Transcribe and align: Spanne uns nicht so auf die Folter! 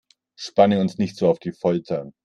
Spanne 0.35 0.79
uns 0.81 0.97
nicht 0.97 1.15
so 1.15 1.29
auf 1.29 1.37
die 1.37 1.51
Folter! 1.51 2.11